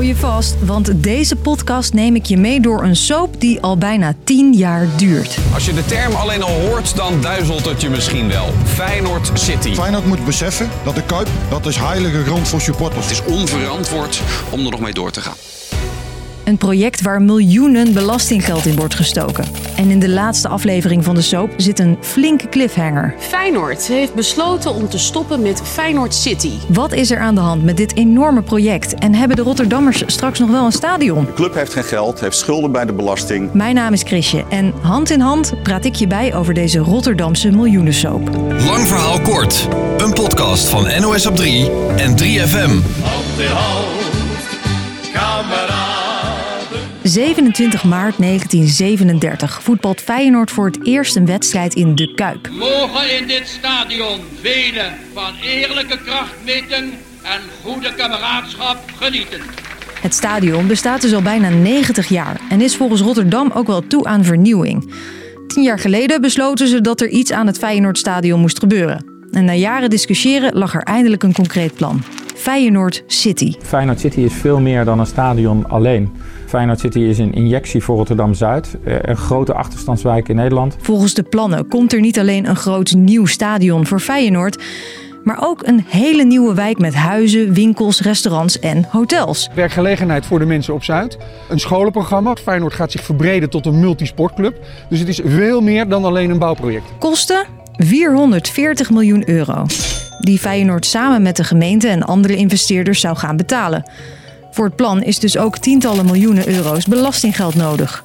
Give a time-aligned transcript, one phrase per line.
[0.00, 3.78] Hou je vast, want deze podcast neem ik je mee door een soap die al
[3.78, 5.38] bijna 10 jaar duurt.
[5.54, 8.48] Als je de term alleen al hoort, dan duizelt het je misschien wel.
[8.64, 9.74] Feyenoord City.
[9.74, 13.08] Feyenoord moet beseffen dat de Kuip, dat is heilige grond voor supporters.
[13.08, 15.36] Het is onverantwoord om er nog mee door te gaan.
[16.50, 19.44] Een project waar miljoenen belastinggeld in wordt gestoken.
[19.76, 23.14] En in de laatste aflevering van de soap zit een flinke cliffhanger.
[23.18, 26.52] Feyenoord heeft besloten om te stoppen met Feyenoord City.
[26.68, 28.94] Wat is er aan de hand met dit enorme project?
[28.94, 31.24] En hebben de Rotterdammers straks nog wel een stadion?
[31.24, 33.52] De club heeft geen geld, heeft schulden bij de belasting.
[33.52, 37.50] Mijn naam is Chrisje en hand in hand praat ik je bij over deze Rotterdamse
[37.50, 38.28] miljoenensoap.
[38.66, 39.68] Lang verhaal kort.
[39.98, 43.02] Een podcast van NOS op 3 en 3FM.
[43.02, 44.09] Hand in hand,
[47.10, 52.48] 27 maart 1937 voetbalt Feyenoord voor het eerst een wedstrijd in De Kuip.
[52.50, 56.92] Mogen in dit stadion velen van eerlijke krachtmeting
[57.22, 59.40] en goede kameraadschap genieten.
[60.00, 64.04] Het stadion bestaat dus al bijna 90 jaar en is volgens Rotterdam ook wel toe
[64.04, 64.92] aan vernieuwing.
[65.46, 69.04] Tien jaar geleden besloten ze dat er iets aan het Feyenoordstadion moest gebeuren.
[69.30, 72.02] En na jaren discussiëren lag er eindelijk een concreet plan.
[72.40, 73.54] Feyenoord City.
[73.62, 76.12] Feyenoord City is veel meer dan een stadion alleen.
[76.46, 80.76] Feyenoord City is een injectie voor Rotterdam-Zuid, eh, een grote achterstandswijk in Nederland.
[80.80, 84.62] Volgens de plannen komt er niet alleen een groot nieuw stadion voor Feyenoord,
[85.24, 89.50] maar ook een hele nieuwe wijk met huizen, winkels, restaurants en hotels.
[89.54, 91.18] Werkgelegenheid voor de mensen op Zuid.
[91.48, 92.34] Een scholenprogramma.
[92.42, 94.58] Feyenoord gaat zich verbreden tot een multisportclub.
[94.88, 96.84] Dus het is veel meer dan alleen een bouwproject.
[96.98, 97.46] Kosten
[97.76, 99.64] 440 miljoen euro.
[100.20, 103.90] Die Feyenoord samen met de gemeente en andere investeerders zou gaan betalen.
[104.50, 108.04] Voor het plan is dus ook tientallen miljoenen euro's belastinggeld nodig.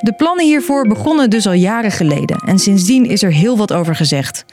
[0.00, 3.96] De plannen hiervoor begonnen dus al jaren geleden en sindsdien is er heel wat over
[3.96, 4.44] gezegd.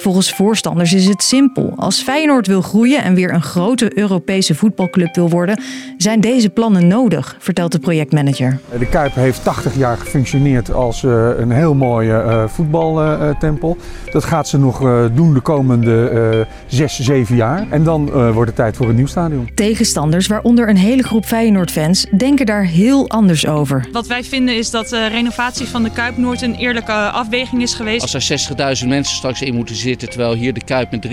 [0.00, 1.72] Volgens voorstanders is het simpel.
[1.76, 5.62] Als Feyenoord wil groeien en weer een grote Europese voetbalclub wil worden,
[5.96, 8.58] zijn deze plannen nodig, vertelt de projectmanager.
[8.78, 13.76] De Kuip heeft 80 jaar gefunctioneerd als uh, een heel mooie uh, voetbaltempel.
[14.10, 17.66] Dat gaat ze nog uh, doen de komende 6, 7 jaar.
[17.70, 19.48] En dan wordt het tijd voor een nieuw stadion.
[19.54, 23.88] Tegenstanders, waaronder een hele groep Feyenoord-fans, denken daar heel anders over.
[23.92, 27.74] Wat wij vinden is dat de renovatie van de Kuip nooit een eerlijke afweging is
[27.74, 28.14] geweest.
[28.14, 31.08] Als er 60.000 mensen straks in moeten zitten, terwijl hier de Kuip met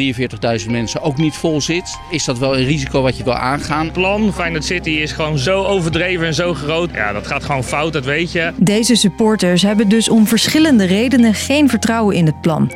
[0.65, 3.83] 43.000 mensen ook niet vol zit, is dat wel een risico wat je wil aangaan.
[3.83, 6.89] Het plan Feyenoord City is gewoon zo overdreven en zo groot.
[6.93, 8.51] Ja, dat gaat gewoon fout, dat weet je.
[8.55, 12.71] Deze supporters hebben dus om verschillende redenen geen vertrouwen in het plan.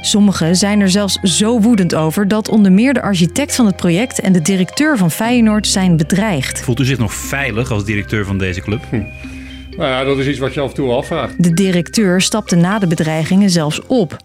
[0.00, 4.20] Sommigen zijn er zelfs zo woedend over dat onder meer de architect van het project
[4.20, 6.60] en de directeur van Feyenoord zijn bedreigd.
[6.60, 8.80] Voelt u zich nog veilig als directeur van deze club?
[8.90, 9.02] Hm.
[9.76, 11.42] Nou ja, dat is iets wat je af en toe afvraagt.
[11.42, 14.16] De directeur stapte na de bedreigingen zelfs op.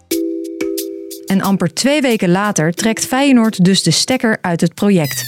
[1.32, 5.24] En amper twee weken later trekt Feyenoord dus de stekker uit het project.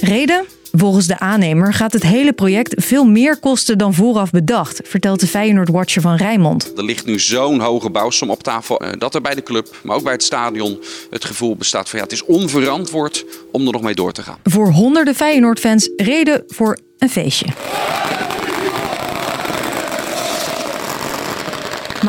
[0.00, 0.44] Reden?
[0.72, 5.26] Volgens de aannemer gaat het hele project veel meer kosten dan vooraf bedacht, vertelt de
[5.26, 6.72] Feyenoord-watcher van Rijnmond.
[6.76, 9.96] Er ligt nu zo'n hoge bouwsom op tafel eh, dat er bij de club, maar
[9.96, 10.78] ook bij het stadion,
[11.10, 14.38] het gevoel bestaat van ja, het is onverantwoord om er nog mee door te gaan.
[14.44, 17.46] Voor honderden Feyenoord-fans reden voor een feestje.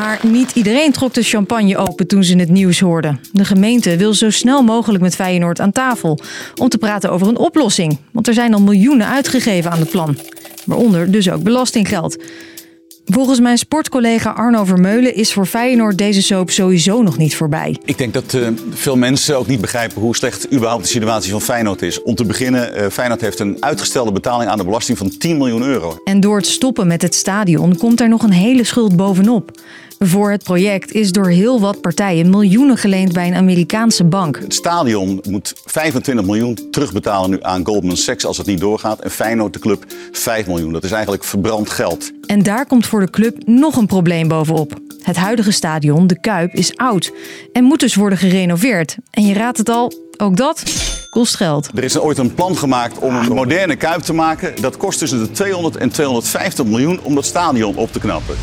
[0.02, 3.20] Maar niet iedereen trok de champagne open toen ze het nieuws hoorden.
[3.32, 6.18] De gemeente wil zo snel mogelijk met Feyenoord aan tafel
[6.60, 7.98] om te praten over een oplossing.
[8.12, 10.16] Want er zijn al miljoenen uitgegeven aan het plan.
[10.64, 12.16] Waaronder dus ook belastinggeld.
[13.04, 17.76] Volgens mijn sportcollega Arno Vermeulen is voor Feyenoord deze soap sowieso nog niet voorbij.
[17.84, 21.40] Ik denk dat uh, veel mensen ook niet begrijpen hoe slecht überhaupt de situatie van
[21.40, 22.02] Feyenoord is.
[22.02, 25.62] Om te beginnen, uh, Feyenoord heeft een uitgestelde betaling aan de belasting van 10 miljoen
[25.62, 25.98] euro.
[26.04, 29.50] En door het stoppen met het stadion komt er nog een hele schuld bovenop.
[30.04, 34.38] Voor het project is door heel wat partijen miljoenen geleend bij een Amerikaanse bank.
[34.38, 39.00] Het stadion moet 25 miljoen terugbetalen nu aan Goldman Sachs als het niet doorgaat.
[39.00, 40.72] En Feyenoord, de club, 5 miljoen.
[40.72, 42.10] Dat is eigenlijk verbrand geld.
[42.26, 44.80] En daar komt voor de club nog een probleem bovenop.
[45.02, 47.12] Het huidige stadion, de Kuip, is oud
[47.52, 48.96] en moet dus worden gerenoveerd.
[49.10, 50.62] En je raadt het al, ook dat
[51.10, 51.70] kost geld.
[51.74, 54.54] Er is ooit een plan gemaakt om een moderne Kuip te maken.
[54.60, 58.36] Dat kost tussen de 200 en 250 miljoen om dat stadion op te knappen.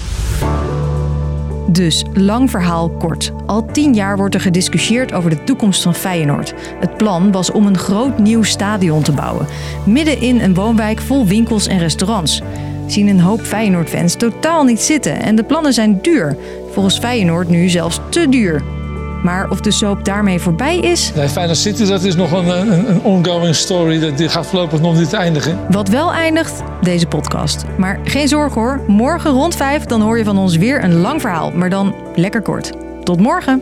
[1.71, 3.31] Dus, lang verhaal kort.
[3.45, 6.53] Al tien jaar wordt er gediscussieerd over de toekomst van Feyenoord.
[6.79, 9.47] Het plan was om een groot nieuw stadion te bouwen.
[9.85, 12.41] Midden in een woonwijk vol winkels en restaurants.
[12.87, 16.37] Zien een hoop Feyenoord-fans totaal niet zitten en de plannen zijn duur.
[16.71, 18.78] Volgens Feyenoord nu zelfs te duur.
[19.23, 21.13] Maar of de soap daarmee voorbij is?
[21.15, 23.99] Nee, Feyenoord City dat is nog een, een, een ongoing story.
[23.99, 25.59] Dat, die gaat voorlopig nog niet eindigen.
[25.69, 27.63] Wat wel eindigt, deze podcast.
[27.77, 31.21] Maar geen zorgen hoor, morgen rond vijf dan hoor je van ons weer een lang
[31.21, 31.51] verhaal.
[31.51, 32.71] Maar dan lekker kort.
[33.03, 33.61] Tot morgen!